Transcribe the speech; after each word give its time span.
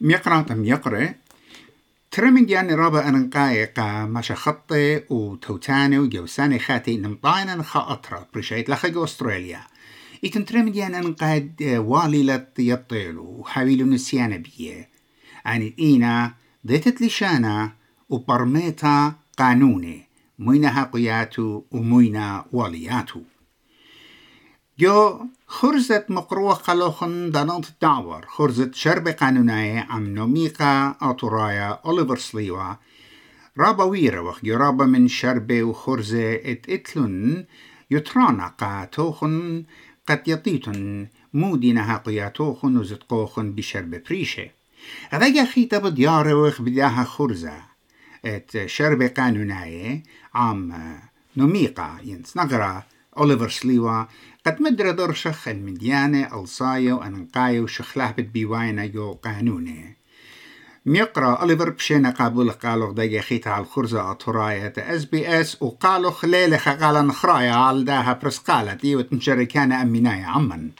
ميقرا 0.00 0.42
تم 0.42 0.64
يقرأ. 0.64 1.14
ترمين 2.10 2.46
ديان 2.46 2.70
رابا 2.70 3.08
أنقاي 3.08 3.64
قا 3.64 4.06
ماشا 4.06 4.34
خطي 4.34 5.02
وتوتاني 5.10 5.98
وجوساني 5.98 6.58
خاتي 6.58 6.96
نمطاينا 6.96 7.62
خاطرة 7.62 8.28
بريشايت 8.34 8.70
لخيق 8.70 8.98
أستراليا. 8.98 9.60
إتن 10.24 10.44
ترمين 10.44 10.72
ديان 10.72 10.94
أنقاد 10.94 11.62
والي 11.62 12.46
يطيلو 12.58 13.24
وحاويلو 13.24 13.86
نسيانا 13.86 14.36
بيه. 14.36 14.88
يعني 15.44 15.74
إينا 15.78 16.34
ضيتت 16.66 17.02
لشانا 17.02 17.72
قانوني 19.38 20.02
موينا 20.38 20.80
هاقياتو 20.80 21.62
وموينا 21.70 22.44
والياتو. 22.52 23.20
جو 24.80 25.26
خرزة 25.46 26.04
مقروة 26.08 26.54
قلوخن 26.54 27.30
دانات 27.30 27.68
الدعور 27.68 28.26
خرزة 28.26 28.70
شرب 28.74 29.08
قانونية 29.08 29.86
عم 29.90 30.14
نوميقا 30.14 30.96
أطرايا 31.02 31.80
أوليفر 31.84 32.16
سليوا 32.16 32.74
رابا 33.58 33.84
ويرا 33.84 34.20
وخ 34.20 34.44
رابا 34.44 34.86
من 34.86 35.08
شربة 35.08 35.62
وخرزة 35.62 36.34
ات 36.34 36.68
اتلن 36.68 37.44
يترانا 37.90 38.46
قاتوخن 38.46 39.64
قد 40.08 40.28
يطيتن 40.28 41.06
مودينا 41.34 41.94
هاقياتوخن 41.94 42.76
وزتقوخن 42.76 43.52
بشرب 43.52 43.90
بريشة 43.90 44.50
هذا 45.10 45.44
خيطة 45.44 45.78
بديار 45.78 46.34
وخ 46.34 46.62
بداها 46.62 47.04
خرزة 47.04 47.62
ات 48.24 48.66
شرب 48.66 49.02
قانونية 49.02 50.02
عم 50.34 50.72
نوميقا 51.36 51.98
ينس 52.04 52.36
نغرا 52.36 52.82
أوليفر 53.18 53.48
سليوا 53.48 54.04
قد 54.46 54.62
مدر 54.62 54.90
درشخ 54.90 55.48
المديانة 55.48 56.40
ألصايا 56.40 56.94
وأنقايا 56.94 57.60
وشخلاه 57.60 58.10
بتبيواينا 58.10 58.86
جو 58.86 59.12
قانوني 59.12 59.96
ميقرأ 60.86 61.34
أوليفر 61.34 61.70
بشينا 61.70 62.10
قابل 62.10 62.50
قالوا 62.50 62.92
دقي 62.92 63.20
خيتا 63.20 63.48
على 63.48 63.64
الخرزة 63.64 64.10
أطرايا 64.10 64.72
إس 64.78 65.04
بي 65.04 65.40
إس 65.40 65.62
وقالوا 65.62 66.10
خليلة 66.10 66.56
خقالا 66.56 67.02
نخرايا 67.02 67.52
على 67.52 67.84
داها 67.84 68.12
برسقالة 68.12 68.74
دي 68.74 68.96
وتمشاركانا 68.96 69.82
أمينايا 69.82 70.26
عمن. 70.26 70.70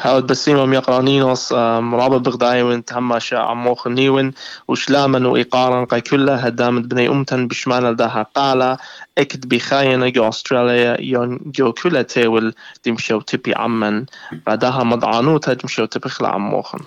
هاود 0.00 0.26
بسيمة 0.26 0.74
يقرانينوس 0.74 1.52
مرابا 1.52 2.18
بغداي 2.18 2.62
وانت 2.62 2.92
هما 2.92 3.18
شا 3.18 3.38
عموخ 3.38 3.88
نيون 3.88 4.32
وشلاما 4.68 5.28
وإيقارا 5.28 5.84
قاي 5.84 6.00
كلها 6.00 6.48
هدامت 6.48 6.84
بني 6.84 7.08
أمتن 7.08 7.48
بشمال 7.48 7.96
داها 7.96 8.22
قالا 8.34 8.78
اكد 9.18 9.48
بخاينة 9.48 10.08
جو 10.08 10.28
أستراليا 10.28 10.96
يون 11.00 11.40
جو 11.46 11.72
كلها 11.72 12.02
تيول 12.02 12.54
تمشيو 12.82 13.20
تبي 13.20 13.54
عمن 13.54 14.04
بعدها 14.46 14.84
مضعانوتا 14.84 15.54
تمشيو 15.54 15.84
تبخلا 15.84 16.28
عموخن. 16.28 16.78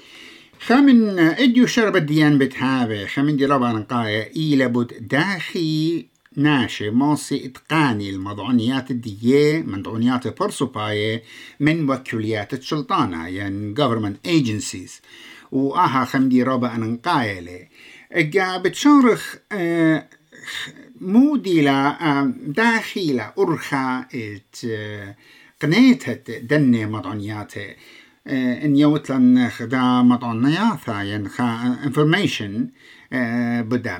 خامن 0.68 1.20
اديو 1.20 1.66
شرب 1.66 1.96
الديان 1.96 2.38
بتهابه 2.38 3.06
خامن 3.06 3.38
دي 3.38 3.46
ربا 3.46 3.72
نقايا 3.72 4.36
إيلا 4.36 4.68
بود 4.68 4.94
داخي 5.02 6.11
ناشي 6.36 6.90
موصي 6.90 7.46
إتقاني 7.46 8.10
المضعونيات 8.10 8.92
الدية 8.92 9.62
مضعونيات 9.62 10.40
برسوباية 10.40 11.24
من 11.60 11.90
وكليات 11.90 12.54
السلطانة 12.54 13.28
يعني 13.28 13.76
government 13.76 14.30
agencies. 14.30 14.92
وآها 15.52 16.06
خمدي 16.06 16.44
ربا 16.44 16.76
أنقايلة 16.76 17.68
إجا 18.12 18.58
بتشارخ 18.58 19.36
آه 19.52 20.08
موديلا 21.02 22.34
داخلة 22.48 23.34
أرخا 23.40 24.06
آه 24.16 25.16
قنيتها 25.62 26.14
دني 26.40 26.86
مضعونياته 26.86 27.76
ان 28.28 28.76
يوتلن 28.76 29.50
خدا 29.50 30.02
مضعونياتا 30.02 31.02
يعني 31.02 31.30
خا 31.30 31.76
information 31.86 32.52
بدا 33.64 34.00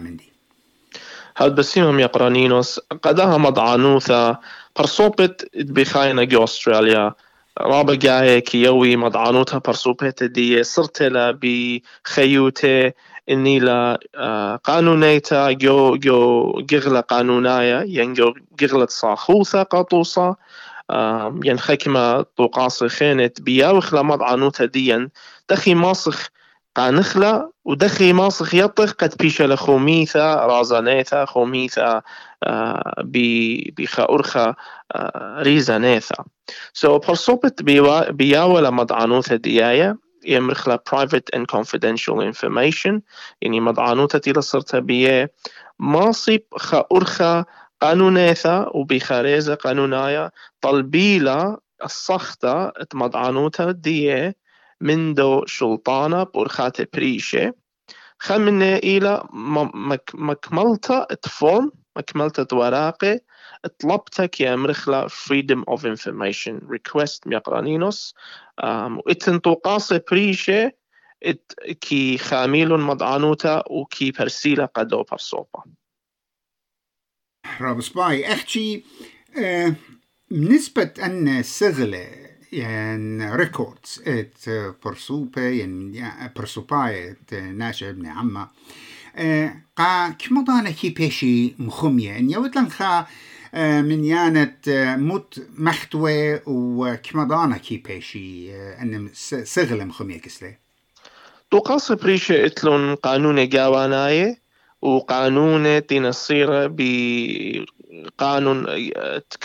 من 1.32 1.38
دي 1.38 1.44
هاد 1.44 1.56
بسيمهم 1.56 2.00
يقرانينوس 2.00 2.80
قدها 3.04 3.38
مضعانوثا 3.38 4.38
برصوبت 4.78 5.50
بخاينة 5.56 6.24
جو 6.24 6.44
أستراليا. 6.44 7.14
رابا 7.58 7.96
جاي 7.96 8.42
كيوي 8.42 8.96
مضعانوتها 8.96 9.60
برصوبت 9.60 10.24
دي. 10.24 10.64
صرتلا 10.64 11.40
بخيوتي 11.42 12.92
إني 13.30 13.60
لا 13.60 14.00
قانونيتا. 14.64 15.52
جو 15.52 15.96
جو 15.96 16.62
جغلة 16.70 17.00
قانونايا 17.00 17.84
ين 17.84 18.14
جو 18.14 18.34
جغلة 18.60 18.88
صاخوثا 18.90 19.64
قطوصا 19.64 20.36
ين 21.46 21.60
خكمة 21.60 22.22
طوقاصي 22.22 22.90
خينت 22.90 23.42
بياوخ 23.42 23.94
لمضعانوتا 23.94 24.66
ديا. 24.66 25.10
دخي 25.50 25.76
ماسخ 26.78 26.84
قانخلا 26.84 27.50
ودخي 27.66 28.14
ماسخ 28.14 28.56
يطخ 28.56 28.94
قد 28.94 29.14
بيش 29.20 29.42
لخوميثا 29.42 30.36
رازانيثا 30.36 31.26
خوميثا 31.26 32.02
بخا 33.78 34.04
أرخا 34.10 34.56
ريزانيثا. 35.42 36.24
سو 36.74 37.00
برصوبت 37.00 37.64
بياولا 38.12 38.70
مضعانوثا 38.70 39.36
ديايا 39.36 39.98
يمرخلا 40.26 40.84
private 40.90 41.36
and 41.36 41.46
confidential 41.52 42.22
information 42.22 43.02
يعني 43.42 43.60
مضعانوثا 43.60 44.18
تيلا 44.18 44.42
صرتا 44.42 44.80
بيه 44.80 45.32
ماصيب 45.80 46.44
خا 46.56 46.86
أرخا 46.92 47.46
قانونيثا 47.82 48.68
وبخاريزة 48.74 49.56
قانونايا 49.56 50.32
طلبيلا 50.62 51.58
الصخطة 51.84 52.74
مضعانوثا 52.94 53.72
ديه 53.72 54.36
من 54.82 55.14
دو 55.14 55.46
شلطانة 55.46 56.24
برخات 56.24 56.96
بريشة. 56.96 57.54
خمنة 58.20 58.76
إلى 58.76 59.24
مكملتا 60.14 61.04
تفورم 61.14 61.72
مكملتا 61.98 62.56
ورقة 62.56 63.20
طلبتك 63.80 64.42
يا 64.42 64.56
مرخلة 64.56 65.08
freedom 65.08 65.64
of 65.74 65.86
information 65.86 66.62
request 66.68 67.20
ميقرانينوس. 67.26 68.16
وإتن 69.06 69.42
توقاصة 69.42 70.04
بريشة 70.12 70.72
ات 71.24 71.52
كي 71.82 72.18
خاميل 72.18 72.78
مضعانوتا 72.78 73.64
وكي 73.70 74.12
برسيلة 74.12 74.66
قدو 74.66 75.04
برصوبة 75.04 75.64
راب 77.62 77.82
سباي 77.82 78.34
احكي 78.34 78.84
آه 79.38 79.76
نسبة 80.32 80.94
أن 81.06 81.44
سغلة 81.44 82.31
يعني 82.52 83.36
ريكوردز 83.36 84.04
ات 84.08 84.50
برسوبة 84.86 85.42
يعني 85.42 86.04
برسوباي 86.36 87.12
ات 87.12 87.34
ناشا 87.34 87.90
ابن 87.90 88.06
عما 88.06 88.48
قا 89.78 90.10
كما 90.10 90.44
دانا 90.48 90.72
كي 90.72 90.90
بيشي 90.90 91.54
مخمية 91.60 92.18
ان 92.18 92.30
يوتلن 92.30 92.70
خا 92.70 93.06
من 93.82 94.06
يانت 94.06 94.70
موت 95.00 95.42
مختوى 95.58 96.40
وكما 96.46 97.24
دانا 97.24 97.58
كي 97.58 97.78
بيشي 97.78 98.56
ان 98.56 99.10
سغل 99.44 99.86
مخمية 99.86 100.18
كسلي 100.20 100.58
توقاص 101.52 101.92
بريشة 101.92 102.46
اتلون 102.46 102.96
قانون 102.96 103.50
جاواناي 103.50 104.38
وقانون 104.82 105.86
تنصير 105.86 106.68
ب 106.68 106.82
قانون 108.18 108.66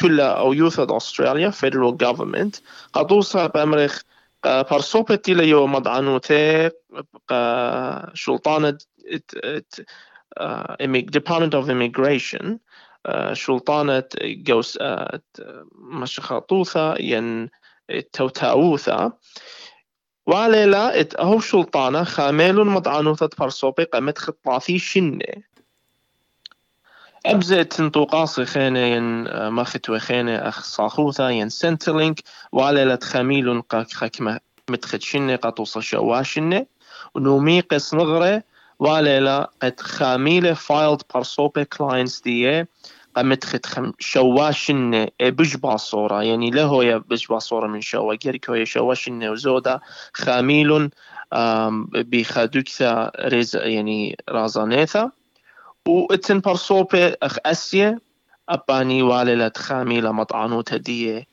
كله 0.01 0.25
أو 0.25 0.53
يوثد 0.53 0.91
أستراليا 0.93 1.51
فيدرال 1.51 1.97
جفرمنت 1.97 2.57
قدوسا 2.93 3.47
بأمريخ 3.47 4.03
برسوبتي 4.47 5.35
ليو 5.35 5.67
مدعنوتي 5.67 6.71
شلطانة 8.15 8.79
Department 11.17 11.55
of 11.55 11.69
Immigration. 11.69 12.59
شلطانة 13.33 14.09
جوس 14.25 14.79
مشخطوثا 15.79 16.95
ين 17.01 17.51
توتاوثا 18.13 19.13
وعليلا 20.27 21.01
إت 21.01 21.15
اهو 21.15 21.41
شلطانة 21.41 22.05
خامل 22.05 22.65
مدعنوثة 22.65 23.31
برسوبي 23.39 23.85
قمت 23.85 24.19
خطاثي 24.19 24.79
شنة. 24.79 25.43
أبزت 27.27 27.73
تنطوقاصي 27.73 28.45
خينة 28.45 28.79
ين 28.79 29.25
ماخت 29.49 29.91
وخينة 29.91 30.37
أخ 30.37 30.65
صاخوثا 30.65 31.29
ين 31.29 31.49
سنترلينك 31.49 32.21
وعلى 32.53 32.99
خميل 33.03 33.63
خكمة 33.93 34.41
متخد 34.71 35.03
شنة 35.03 35.37
قطوصة 35.37 35.81
شواشنة 35.81 36.67
ونومي 37.15 37.61
قس 37.61 37.95
نغرة 37.95 38.43
وعلى 38.79 39.47
قد 39.63 39.81
خاميلة 39.81 40.55
فايلد 40.55 41.03
برسوبة 41.15 41.63
كلاينتس 41.63 42.21
دي 42.21 42.65
قمت 43.17 43.45
خد 43.45 43.93
شواشنة 43.99 45.09
بج 45.21 45.57
باصورة 45.57 46.23
يعني 46.23 46.51
له 46.51 46.85
يا 46.85 46.97
بج 46.97 47.27
باصورة 47.27 47.67
من 47.67 47.81
شوا 47.81 48.15
جيركو 48.15 48.55
يا 48.55 48.65
شواشنة 48.65 49.31
وزودا 49.31 49.81
خاميل 50.15 50.91
بخدوكثا 51.93 53.13
ريز 53.21 53.57
يعني 53.57 54.17
رازانيثا. 54.29 55.11
واتن 55.87 56.41
برصوبة 56.41 57.17
أخ 57.23 57.37
اسيا 57.47 57.99
أباني 58.49 59.03
واللة 59.03 59.53
خاميلة 59.57 60.13
مطعنوتا 60.13 60.77
دي 60.77 61.27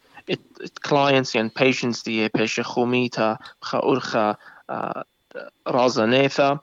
clients 0.88 1.36
يعني 1.36 1.52
patients 1.60 2.04
دي 2.06 2.30
بيش 2.36 2.60
خوميتا 2.60 3.38
خا 3.62 3.84
ارخا 3.84 4.36
رازانيثا 5.68 6.60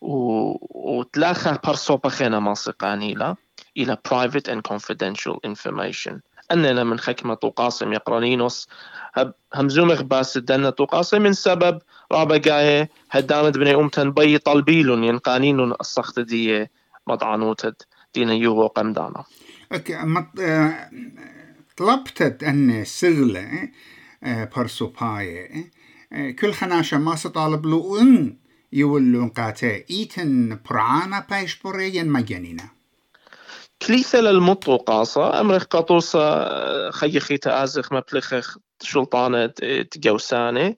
وتلاخى 0.00 1.58
برصوبة 1.64 2.08
خينا 2.08 2.38
ماسقانيلا 2.40 3.36
إلى 3.76 3.98
private 4.08 4.50
and 4.50 4.62
confidential 4.72 5.38
information. 5.46 6.12
أننا 6.52 6.84
من 6.84 6.98
خكمة 6.98 7.34
قاسم 7.34 7.92
يقرانينوس. 7.92 8.68
همزومخ 9.54 10.02
باس 10.02 10.38
دنا 10.38 10.70
قاسم. 10.70 11.22
من 11.22 11.32
سبب 11.32 11.78
رابا 12.12 12.38
قاية 12.38 12.90
هدامد 13.10 13.58
بني 13.58 13.74
أمتن 13.74 14.10
بي 14.10 14.38
طلبيلون 14.38 15.04
ينقانين 15.04 15.60
الصخت 15.60 16.20
دي 16.20 16.70
مضعنوتد 17.10 17.74
دينا 18.14 18.34
يوغو 18.34 18.66
قمدانا. 18.66 19.24
أوكي 19.72 19.96
آه، 20.40 20.90
طلبتت 21.76 22.42
أن 22.42 22.84
سغلة 22.84 23.68
برسو 24.22 24.86
باي 24.86 25.64
كل 26.38 26.52
خناشة 26.52 26.98
ما 26.98 27.16
سطالب 27.16 27.66
له 27.66 28.00
إن 28.00 28.36
يولون 28.72 29.28
قاتا 29.28 29.84
إيتن 29.90 30.58
برانا 30.70 31.26
بايش 31.30 31.62
بوريين 31.62 32.08
مجانينا 32.08 32.68
كليثة 33.86 34.20
للمطو 34.20 34.76
قاصة 34.76 35.40
أمرخ 35.40 35.64
قاطوسة 35.64 36.90
خي 36.90 37.20
خيتا 37.20 37.64
آزخ 37.64 37.92
مبلخ 37.92 38.56
شلطانة 38.82 39.46
تجوسانة 39.90 40.76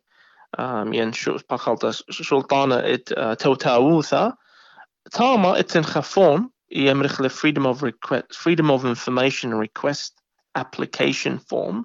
ين 0.93 1.12
شو 1.12 1.37
بخلطة 1.50 1.90
شلطانة 2.11 2.75
إت 2.76 3.12
اتن 5.06 5.82
خفون 5.82 6.50
يمرخ 6.70 7.20
ل 7.20 7.31
freedom 7.31 7.66
of 7.66 7.82
request 7.82 8.34
freedom 8.34 8.70
of 8.70 8.84
information 8.84 9.54
request 9.54 10.12
application 10.58 11.38
form. 11.38 11.84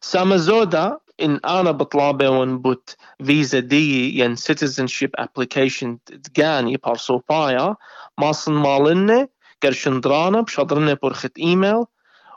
سامزودا 0.00 0.98
إن 1.22 1.40
أنا 1.44 1.70
بطلابة 1.70 2.30
ون 2.30 2.58
بوت 2.58 2.96
فيزا 3.24 3.58
دي 3.58 4.18
ين 4.18 4.36
citizenship 4.36 5.10
application 5.20 5.96
تجاني 6.06 6.76
بارسو 6.76 7.20
بايا 7.30 7.76
ماصن 8.18 8.52
مالنه 8.52 9.28
قرشندرانا 9.62 10.40
بشطرنا 10.40 10.94
برخة 11.02 11.30
إيميل 11.38 11.84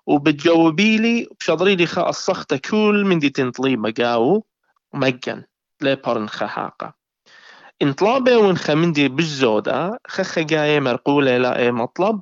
وبتجاوبي 0.05 0.97
لي 0.97 1.27
بشطري 1.39 1.75
لي 1.75 1.85
خا 1.85 2.09
الصخته 2.09 2.57
كل 2.57 3.05
من 3.05 3.19
دي 3.19 3.29
تنطلي 3.29 3.77
مقاو 3.77 4.45
مجن 4.93 5.43
لا 5.81 5.93
بارن 5.93 6.27
خحاقة 7.81 7.89
انطلابة 7.89 8.37
ون 8.37 8.57
خمندي 8.57 9.07
بالزودة 9.07 9.99
خخ 10.07 10.39
جاية 10.39 10.79
مرقولة 10.79 11.37
لا 11.37 11.71
مطلب 11.71 12.21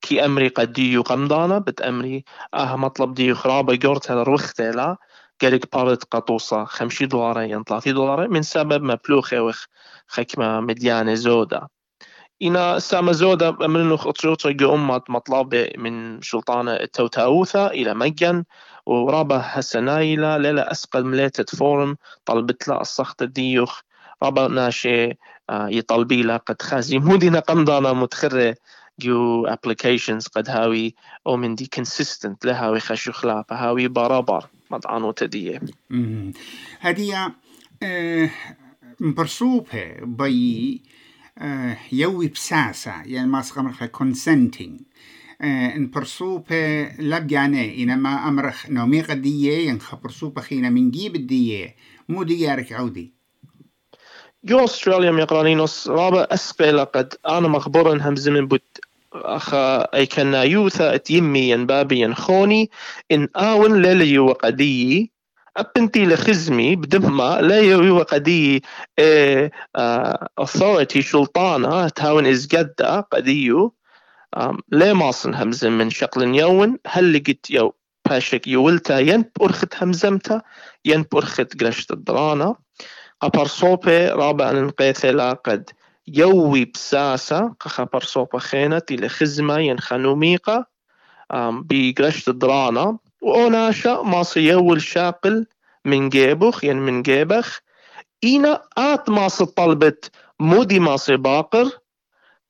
كي 0.00 0.24
أمري 0.24 0.48
قد 0.48 0.72
ديو 0.72 1.02
قمدانا 1.02 1.58
بت 1.58 1.80
أمري 1.80 2.24
آه 2.54 2.76
مطلب 2.76 3.14
ديو 3.14 3.34
خرابة 3.34 3.74
جورت 3.74 4.10
هذا 4.10 4.22
روخته 4.22 4.70
لا 4.70 4.96
قالك 5.42 5.76
بارت 5.76 6.04
قطوصة 6.04 6.64
خمشي 6.64 7.06
دولار 7.06 7.42
ين 7.42 7.62
ثلاثي 7.64 7.92
دولار 7.92 8.28
من 8.28 8.42
سبب 8.42 8.82
مبلوخة 8.82 9.42
وخ 9.42 9.64
خكمة 10.08 10.60
مديانة 10.60 11.14
زودة. 11.14 11.68
إنا 12.42 12.78
سام 12.78 13.12
زودا 13.12 13.48
أمرنو 13.48 13.96
خطشوطة 13.96 14.74
أمات 14.74 15.10
مطلب 15.10 15.54
من 15.78 16.20
سلطانة 16.20 16.72
التوتاوثة 16.72 17.66
إلى 17.66 17.94
مجن 17.94 18.44
ورابا 18.86 19.40
هسنايلا 19.42 20.38
ليلة 20.38 20.62
أسقل 20.62 21.04
مليتة 21.04 21.56
فورم 21.58 21.96
طلبت 22.24 22.68
لا 22.68 22.80
الصخت 22.80 23.22
الديوخ 23.22 23.82
رابا 24.22 24.48
ناشي 24.48 25.04
آه، 25.50 25.68
يطلبي 25.68 26.22
لا 26.22 26.36
قد 26.36 26.62
خازي. 26.62 26.98
مودينا 26.98 27.38
قمضانا 27.40 27.92
متخرة 27.92 28.54
جو 28.98 29.46
ابليكيشنز 29.46 30.26
قد 30.26 30.50
هاوي 30.50 30.94
أو 31.26 31.36
من 31.36 31.54
دي 31.54 31.66
كونسيستنت 31.66 32.44
لهاوي 32.44 32.80
خشو 32.80 33.12
خلافة 33.12 33.56
هاوي 33.56 33.88
برابر 33.88 34.46
مطعنو 34.70 35.10
تدية 35.10 35.60
هدية 36.80 37.34
آه 37.82 38.30
مبرسوبة 39.00 39.94
بي 40.02 40.82
آه، 41.38 41.76
يوي 41.92 42.28
بساسة 42.28 43.02
يعني 43.02 43.26
ما 43.26 43.42
كونسنتين 43.92 44.80
آه، 45.40 45.76
ان 45.76 45.90
برسوبة 45.90 46.82
لبجاني 46.98 47.82
إنما 47.82 48.28
أمرخ 48.28 48.70
نومي 48.70 49.02
قدية 49.02 49.68
ين 49.68 49.78
برسوبة 50.02 50.40
خينا 50.42 50.70
من 50.70 50.90
جيب 50.90 51.16
الدية. 51.16 51.76
مو 52.08 52.22
ديارك 52.22 52.72
عودي. 52.72 53.15
جو 54.46 54.64
أستراليا 54.64 55.10
ميقرانينوس 55.10 55.88
رابا 55.88 56.34
أسقي 56.34 56.70
لقد 56.70 57.14
أنا 57.28 57.48
مخبورا 57.48 57.98
هم 58.02 58.16
زمن 58.16 58.48
بوت 58.48 58.62
أخا 59.12 59.80
أي 59.94 60.06
كان 60.06 60.34
يوثا 60.34 60.94
أتيمي 60.94 61.48
ين 61.50 61.66
بابي 61.66 62.00
ين 62.00 62.14
خوني 62.14 62.70
إن 63.12 63.28
آون 63.36 63.82
للي 63.82 64.18
وقدي 64.18 65.12
أبنتي 65.56 66.06
لخزمي 66.06 66.76
بدمما 66.76 67.40
لا 67.40 67.60
يوي 67.60 68.02
قدي 68.02 68.62
authority 70.40 70.98
شلطانة 70.98 71.88
تاون 71.88 72.26
إز 72.26 72.46
قد 72.46 73.04
قديو 73.10 73.74
لا 74.68 74.92
ماصن 74.92 75.34
همزة 75.34 75.68
من 75.68 75.90
شقل 75.90 76.34
يون 76.34 76.78
هل 76.86 77.12
لقيت 77.12 77.46
يو 77.50 77.74
باشك 78.08 78.46
يولتا 78.46 78.98
ين 78.98 79.24
بورخت 79.40 79.74
همزمتا 79.82 80.42
ين 80.84 81.02
بورخت 81.02 81.62
قرشت 81.62 81.90
الدرانا. 81.90 82.54
قبر 83.20 83.46
صوبة 83.46 84.08
رابع 84.08 84.52
نقيثلا 84.52 85.32
قد 85.32 85.70
يوي 86.08 86.64
بساسة 86.64 87.54
قبر 87.60 88.00
صوبة 88.00 88.38
خينة 88.38 88.82
إلى 88.90 89.08
خزمة 89.08 89.58
ين 89.58 89.78
خنوميقة 89.78 90.66
بقرشت 91.30 92.28
الدرانا 92.28 92.98
وأوناشا 93.22 94.02
ماصي 94.04 94.40
يول 94.40 94.82
شاقل 94.82 95.46
من 95.84 96.08
جيبخ 96.08 96.64
يعني 96.64 96.80
من 96.80 97.02
جيبخ. 97.02 97.60
إينا 98.24 98.62
آت 98.78 99.10
ماص 99.10 99.42
طلبت 99.42 100.10
مودي 100.40 100.80
ماص 100.80 101.10
باقر. 101.10 101.70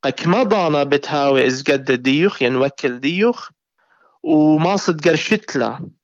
قك 0.02 0.26
ما 0.26 0.42
ضانا 0.42 0.84
بتهاوي 0.84 1.46
إز 1.46 1.62
قد 1.62 1.92
ديوخ 1.92 2.42
يعني 2.42 2.56
وكل 2.56 3.00
ديوخ. 3.00 3.48
وماص 4.22 4.86
تقرشتلا 4.86 5.78
إيه 5.78 5.95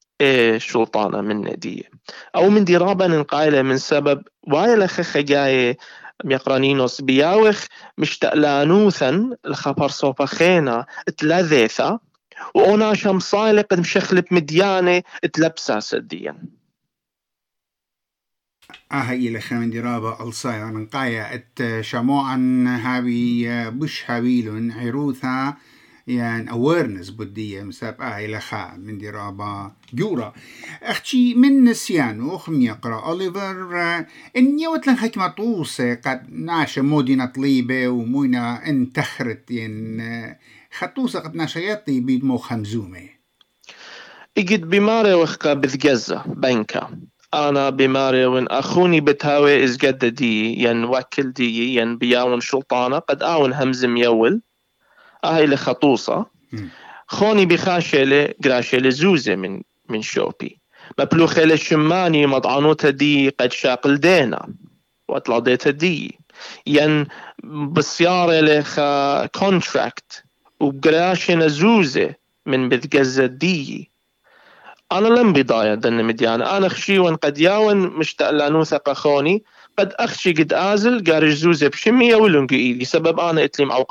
شلطانة 0.56 1.20
من 1.20 1.54
دي 1.58 1.88
أو 2.36 2.50
من 2.50 2.64
دي 2.64 2.76
رابا 2.76 3.06
نقايلة 3.06 3.62
من 3.62 3.78
سبب. 3.78 4.22
واي 4.42 4.76
لخخ 4.76 5.18
جاي 5.18 5.76
ميقرانينوس 6.24 7.00
بياوخ 7.00 7.66
مشتقلانوثا 7.98 9.30
الخبر 9.46 9.88
صوفا 9.88 10.26
خينا 10.26 10.86
تلذيثا 11.18 11.98
وأنا 12.54 12.94
شمصايلة 12.94 13.62
قد 13.62 13.80
مشخلب 13.80 14.24
مديانة 14.30 15.02
تلبسا 15.32 15.80
سديا. 15.80 16.38
آه 18.92 19.12
إلى 19.12 19.40
خمن 19.40 19.70
درابة 19.70 20.22
ألصايا 20.22 20.64
من 20.64 20.86
قايا. 20.86 21.34
ات 21.34 21.80
شموعا 21.80 22.64
هابي 22.84 23.70
بش 23.70 24.10
هابيلون 24.10 24.72
عروثا. 24.72 25.56
يعني 26.06 26.50
awareness 26.50 27.12
بدية 27.12 27.62
مساب 27.62 28.00
آه 28.00 28.18
إلى 28.24 28.40
خا 28.40 28.76
من 28.76 28.98
درابة 28.98 29.70
جورا. 29.94 30.32
أختي 30.82 31.34
من 31.34 31.64
نسيان 31.64 32.20
وخم 32.20 32.60
يقرأ 32.60 33.06
أوليفر 33.06 34.04
إن 34.36 34.58
يوتلن 34.58 34.96
حكمة 34.96 35.28
طوسة 35.28 35.94
قد 35.94 36.26
ناشا 36.30 36.80
مودينا 36.80 37.26
طليبة 37.26 37.88
وموينا 37.88 38.66
انتخرت 38.68 39.50
ين 39.50 40.02
خطوسة 40.78 41.20
قد 41.20 41.34
ناشياتي 41.34 42.00
بيد 42.00 42.24
مو 42.24 42.36
خمزومة. 42.36 43.08
إجد 44.38 44.70
بمارة 44.70 45.16
وخكا 45.16 45.54
بذجزة 45.54 46.22
بنكا. 46.26 46.98
أنا 47.34 47.70
بماري 47.70 48.26
وين 48.26 48.48
أخوني 48.48 49.00
بتهاوي 49.00 49.64
إز 49.64 49.76
قد 49.76 50.04
دي 50.04 50.62
ين 50.62 50.84
وكل 50.84 51.32
دي 51.32 51.74
ين 51.74 51.98
بياون 51.98 52.40
شلطانة 52.40 52.98
قد 52.98 53.22
آون 53.22 53.52
همز 53.52 53.84
ميول 53.84 54.42
أهي 55.24 55.46
لخطوصة 55.46 56.26
خوني 57.06 57.46
بخاشة 57.46 58.02
لقراشة 58.04 58.78
لزوزة 58.78 59.34
من 59.34 59.62
من 59.88 60.02
شوبي. 60.02 60.58
مبلوخة 60.98 61.44
لشماني 61.44 62.26
مطعنوتا 62.26 62.90
دي 62.90 63.28
قد 63.28 63.52
شاقل 63.52 63.96
دينا. 63.96 64.48
واتلاضيتا 65.08 65.70
دي. 65.70 66.18
ين 66.66 67.06
بسيارة 67.44 68.40
لخا 68.40 69.26
كونتراكت 69.26 70.24
وبقراشة 70.60 71.34
نزوزة 71.34 72.14
من 72.46 72.68
بذقزة 72.68 73.26
دي. 73.26 73.90
أنا 74.92 75.08
لم 75.08 75.32
بداية 75.32 75.74
دن 75.74 76.04
مديانة. 76.04 76.56
أنا 76.56 76.68
خشيون 76.68 77.16
قد 77.16 77.38
ياون 77.38 77.76
مشتاق 77.76 78.30
لانوثق 78.30 78.92
خوني. 78.92 79.44
قد 79.78 79.92
أخشي 79.92 80.32
قد 80.32 80.52
آزل 80.52 81.04
قارج 81.12 81.32
زوزة 81.32 81.68
بشمية 81.68 82.16
ولنقو 82.16 82.54
إيدي. 82.54 82.84
سبب 82.84 83.20
أنا 83.20 83.44
إتليم 83.44 83.72
أو 83.72 83.84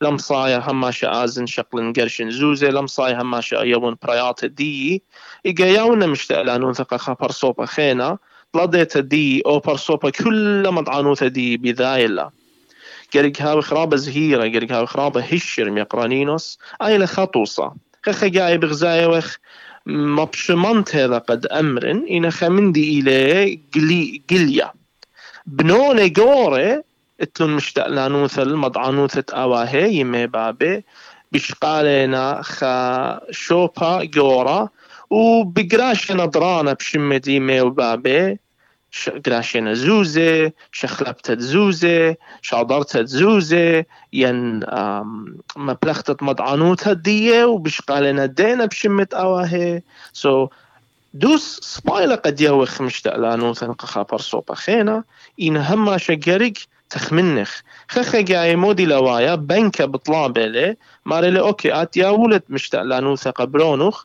لم 0.00 0.18
صاير 0.18 0.60
هماشا 0.60 1.24
آزن 1.24 1.46
شقل 1.46 1.92
قرشن 1.92 2.30
زوزة 2.30 2.68
لم 2.68 2.86
صاير 2.86 3.22
هماشا 3.22 3.56
يوون 3.56 3.96
برايات 4.02 4.44
دي 4.44 5.02
إيقا 5.46 5.64
ياون 5.64 6.08
مشتاق 6.08 6.42
لانوثق 6.42 6.96
خبر 6.96 7.30
صوبة 7.30 7.66
خينا 7.66 8.18
لديت 8.54 8.98
دي 8.98 9.42
أو 9.46 9.58
برصوبة 9.58 10.10
كل 10.10 10.70
مدعانوثة 10.72 11.26
دي 11.26 11.56
بذايلة 11.56 12.30
قرق 13.14 13.42
هاوي 13.42 13.62
خرابة 13.62 13.96
زهيرة 13.96 14.42
قرق 14.42 14.72
هاوي 14.72 14.86
خرابة 14.86 15.20
هشر 15.20 15.70
ميقرانينوس 15.70 16.58
أي 16.82 16.98
لخطوصة 16.98 17.72
خخ 18.06 18.24
جاي 18.24 18.58
بغزايوخ 18.58 19.36
مبشمنت 19.86 20.96
هذا 20.96 21.18
قد 21.18 21.46
أمر 21.46 21.90
إن 21.90 22.30
خمندي 22.30 23.00
إلى 23.00 23.58
قلي 23.74 24.22
قليا 24.30 24.72
بنوني 25.46 26.08
جوري 26.08 26.82
اتلون 27.20 27.50
مشتاق 27.50 27.86
لانوث 27.86 28.38
المضعنوثة 28.38 29.24
اواهي 29.34 29.94
يمي 29.94 30.26
بابي 30.26 30.84
بشقالينا 31.32 32.42
خا 32.42 33.20
شوبا 33.30 34.04
جورا 34.04 34.68
وبقراشنا 35.10 36.26
درانا 36.26 36.72
بشمدي 36.72 37.40
مي 37.40 37.60
وبابي 37.60 38.38
قراشنا 39.26 39.74
زوزة 39.74 40.52
شخلبتت 40.72 41.40
زوزة 41.40 42.16
شاضرتت 42.42 43.06
زوزة 43.06 43.84
ين 44.12 44.60
مبلغتت 45.56 46.22
مضعنوتها 46.22 46.92
دية 46.92 47.44
وبشقالنا 47.44 48.26
دينا 48.26 48.64
بشمت 48.64 49.14
اواهي 49.14 49.82
سو 50.12 50.46
so, 50.46 50.50
دوس 51.14 51.60
سبايلا 51.62 52.14
قد 52.14 52.40
يوخ 52.40 52.80
مشتاق 52.80 53.16
لانوثن 53.16 53.72
قخا 53.72 54.02
برصوبا 54.02 54.54
خينا 54.54 55.04
إن 55.42 55.56
هما 55.56 55.96
شجرك 55.96 56.58
تخمنخ 56.94 57.60
خخ 57.88 58.16
جاي 58.16 58.56
مودي 58.56 58.86
لوايا 58.86 59.36
لي 60.36 60.76
ماري 61.06 61.30
لي 61.30 61.40
أوكي 61.40 61.82
أت 61.82 61.96
يا 61.96 62.08
ولد 62.08 62.42
مشتاق 62.48 62.82
لانوثا 62.82 63.30
قبرونخ 63.30 64.04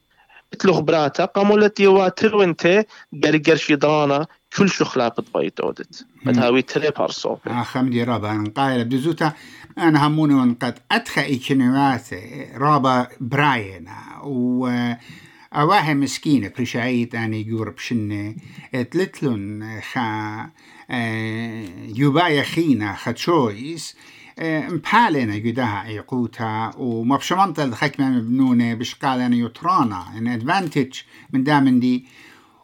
اتلو 0.53 0.81
براتا 0.81 1.25
قامولت 1.25 1.79
يوا 1.79 2.10
تروينتي 2.10 2.84
قرقر 3.24 3.55
شيدرانا 3.55 4.27
كل 4.58 4.69
شو 4.69 4.86
خلاقت 4.86 5.38
بيت 5.38 5.60
أودت. 5.60 6.05
متهاوي 6.25 6.62
تري 6.62 6.89
بارسو 6.89 7.38
آه 7.48 7.63
خمدي 7.63 8.03
رابا 8.03 8.34
نقايل 8.34 8.86
بدزوتا 8.86 9.34
أنا 9.77 10.08
هموني 10.08 10.34
ونقد 10.34 10.79
اتخا 10.91 11.22
ايكنوات 11.22 12.08
رابا 12.55 13.08
براينا. 13.22 14.22
و 14.24 14.69
اواه 15.53 15.93
مسكينة 15.93 16.51
برشايت 16.58 17.15
اني 17.15 17.48
يقور 17.48 17.69
بشنة 17.69 18.36
تلتلون 18.91 19.81
خا 19.81 20.50
يوبايا 21.96 22.43
خينا 22.43 22.96
خا 22.96 23.12
تشويس 23.12 23.96
آه، 24.39 24.67
مبحالنا 24.67 25.34
قدها 25.34 25.86
يقوتها 25.88 26.72
وما 26.77 27.17
بشمنطة 27.17 27.63
الحكمة 27.63 28.10
مبنونة 28.10 28.74
بشقال 28.74 29.43
يطرانا 29.46 30.17
إن 30.17 30.27
ادفانتج 30.27 31.00
من 31.34 31.43
دامن 31.43 31.79
دي. 31.79 32.05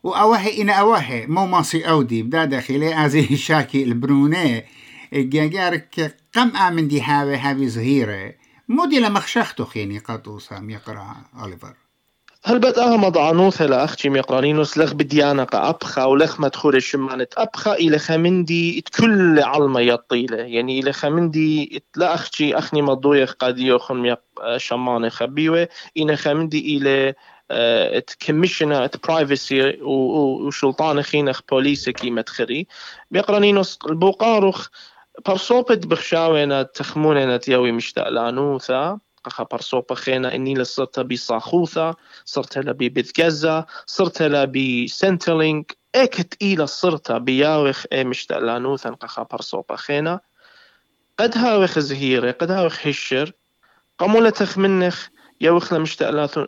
وأوه 0.04 0.48
إن 0.48 0.70
أوه 0.70 1.26
مو 1.28 1.46
ماسي 1.46 1.90
أودي 1.90 2.24
بدا 2.24 2.46
داخلي 2.46 3.06
أزي 3.06 3.36
شاكي 3.48 3.84
البرونة. 3.84 4.64
جاجارك 5.14 6.18
قم 6.36 6.50
آمن 6.58 6.88
دي 6.88 7.02
هاوي 7.02 7.38
هاوي 7.38 7.68
زهيرة. 7.68 8.34
مودي 8.70 9.00
لمخشختو 9.00 9.66
خيني 9.66 9.98
قطوسا 9.98 10.66
يقرأ 10.70 11.16
أوليفر. 11.40 11.85
هل 12.48 12.60
بد 12.60 12.80
أغمض 12.80 13.18
عنوثة 13.18 13.66
لأختي 13.66 14.10
ميقرانينوس 14.10 14.78
لخ 14.78 14.94
بديانة 14.94 15.48
أبخا 15.54 16.04
ولخ 16.06 16.40
مدخول 16.40 16.76
الشمانة 16.76 17.28
أبخا 17.38 17.74
إلى 17.74 18.00
خمندي 18.00 18.84
كل 19.00 19.40
علمة 19.40 19.80
يطيلة 19.80 20.38
يعني 20.38 20.80
إلى 20.80 20.94
خمندي 20.94 21.84
لا 21.96 22.14
أختي 22.14 22.58
أخني 22.58 22.82
مضوية 22.82 23.26
قد 23.26 23.60
يوخن 23.60 24.16
شمانة 24.58 25.10
خبيوة 25.10 25.68
إلى 25.98 26.16
خمندي 26.18 26.78
إلى 26.78 27.14
كمشنا 28.20 28.86
ات 28.86 29.08
برايفسي 29.08 29.78
وشلطان 29.82 31.02
خينخ 31.02 31.42
بوليس 31.52 31.90
كي 31.90 32.12
مدخري 32.12 32.68
بيقرانينوس 33.12 33.80
البوقاروخ 33.90 34.68
برصوبت 35.26 35.88
بخشاوينا 35.88 36.64
تخموننا 36.64 37.38
تيوي 37.38 37.72
مشتاق 37.72 38.10
لانوثا 38.10 39.00
قخا 39.26 39.44
برصوبة 39.44 39.96
خينا. 39.96 40.36
إني 40.36 40.54
لصرت 40.54 41.00
بصاخوثا 41.00 41.96
صرت 42.26 42.58
لبي 42.58 42.90
بذكزة 42.90 43.66
صرت 43.86 44.22
لبي 44.22 44.88
سنتلينك 44.88 45.78
اكت 45.96 46.38
إلى 46.42 46.68
صرت 46.68 47.12
بياوخ 47.12 47.86
اي 47.94 48.04
مشتاق 48.04 48.40
لانوثا 48.40 48.90
قخا 48.90 49.24
برصوبة 49.24 49.76
خينا. 49.76 50.20
قد 51.20 51.38
هاوخ 51.38 51.80
زهيرة 51.80 52.32
قد 52.32 52.52
هاوخ 52.52 52.88
هشر. 52.88 53.32
قمولة 53.98 54.30
تخمنخ 54.30 55.08
يوخلا 55.42 55.80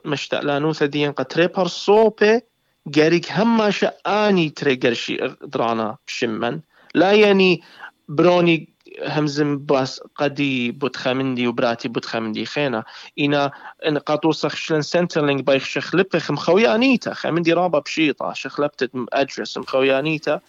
مشتاق 0.05 0.41
لانوثا 0.41 0.85
ديان 0.85 1.11
قد 1.11 1.51
برصوبة 1.55 2.41
جاريك 2.87 3.31
هما 3.31 3.69
شأني 3.69 4.49
تريقرشي 4.49 5.17
درانا 5.41 5.97
شمن. 6.07 6.61
لا 6.95 7.11
يعني 7.11 7.61
بروني 8.07 8.76
همزم 9.03 9.57
باس 9.57 10.01
قدي 10.15 10.71
بوتخامندي 10.71 11.47
وبراتي 11.47 11.87
بوتخامندي 11.87 12.45
خينا 12.45 12.83
إنا 13.19 13.51
إن 13.87 13.97
قاطو 13.97 14.31
شلن 14.31 14.81
سنترلينج 14.81 15.41
بايخ 15.41 15.65
شخلبة 15.65 16.21
مخويانيتا 16.29 17.13
خامندي 17.13 17.53
رابا 17.53 17.79
بشيطة 17.79 18.33
شخلبت 18.33 18.91
أدرس 19.13 19.57
مخويانيتا 19.57 20.39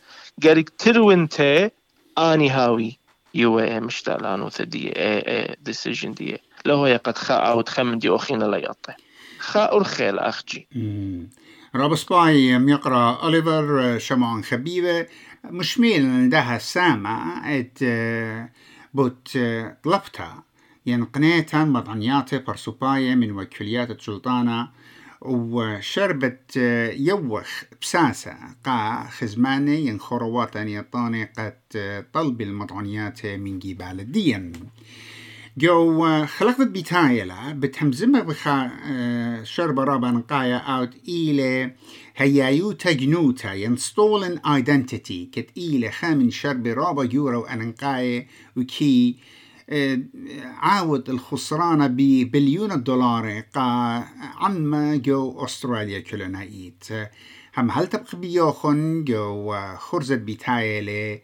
قالك 0.44 0.70
تروينتي 0.70 1.70
آني 2.18 2.50
هاوي 2.50 2.98
يو 3.34 3.60
اي 3.60 3.80
مشتالانو 3.80 4.48
ثدي 4.48 4.88
اي 4.88 5.18
اي 5.18 5.56
ديسيجن 5.60 6.14
دي 6.14 6.38
لو 6.64 6.84
هي 6.84 6.96
قد 6.96 7.18
خاء 7.18 7.50
أو 7.50 7.60
تخمندي 7.60 8.10
اخينا 8.10 8.44
لا 8.44 8.56
يطي 8.56 8.92
خاء 9.38 9.78
الخيل 9.78 10.18
اخجي 10.18 10.68
راب 11.74 11.94
سباي 11.94 12.46
يقرا 12.48 13.18
اوليفر 13.22 13.98
شمعون 13.98 14.44
خبيبه 14.44 15.06
مشميل 15.50 16.28
ده 16.30 16.58
سامع 16.58 17.42
ات 17.58 17.78
بوت 18.94 19.38
طلبتها 19.82 20.42
ينقنيتا 20.86 21.64
مضعنياتي 21.64 22.38
برسوباية 22.38 23.14
من 23.14 23.32
وكليات 23.32 23.90
السلطانة 23.90 24.68
وشربت 25.20 26.56
يوخ 26.96 27.62
بساسة. 27.82 28.36
قا 28.64 29.06
خزماني 29.10 29.86
ينخرواتني 29.86 30.74
يطاني 30.74 31.24
قد 31.38 32.04
طلب 32.12 32.40
المضعنيات 32.40 33.26
من 33.26 33.58
جبال 33.58 34.00
الدين. 34.00 34.52
جو 35.58 36.26
خلقت 36.26 36.60
بتايلا 36.66 37.52
بتهمزمة 37.52 38.20
بخا 38.20 38.70
شرب 39.44 39.80
رابا 39.80 40.10
نقايا 40.10 40.56
اوت 40.56 40.90
إلى 41.08 41.74
هيايوتا 42.16 42.92
جنوتا 42.92 43.52
ينستولن 43.52 44.38
ايدنتيتي 44.38 45.26
كت 45.32 45.48
إلى 45.56 45.90
خامن 45.90 46.30
شرب 46.30 46.66
رابا 46.66 47.08
يورو 47.12 47.42
أنقايا 47.42 48.26
وكي 48.56 49.16
عاود 50.44 51.10
الخسرانة 51.10 51.86
ببليون 51.86 52.72
الدولار 52.72 53.40
قا 53.54 54.04
عما 54.36 54.96
جو 54.96 55.44
أستراليا 55.44 56.00
كلنا 56.00 56.48
هم 57.58 57.70
هل 57.70 57.86
تبقى 57.86 58.18
بيوخن 58.20 59.04
جو 59.04 59.54
خرزت 59.78 60.18
بتايلة 60.18 61.20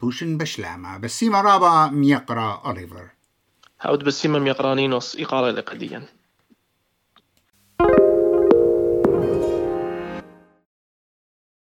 بوشن 0.00 0.38
بشلامة. 0.38 0.98
بس 0.98 1.18
سيما 1.18 1.40
رابا 1.40 1.90
ميقرأ 1.96 2.62
أوليفر 2.66 3.17
هاود 3.80 4.04
بسيما 4.04 4.38
ميقرانينوس 4.38 5.16
إقالة 5.20 5.50
لقديا 5.50 6.02